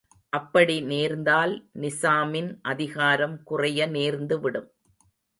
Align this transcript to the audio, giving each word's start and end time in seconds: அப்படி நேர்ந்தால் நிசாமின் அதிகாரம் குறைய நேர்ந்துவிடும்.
அப்படி 0.29 0.75
நேர்ந்தால் 0.81 1.53
நிசாமின் 1.81 2.49
அதிகாரம் 2.61 3.43
குறைய 3.43 3.87
நேர்ந்துவிடும். 3.87 4.67